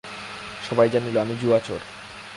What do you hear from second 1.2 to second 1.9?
আমি জুয়াচোর।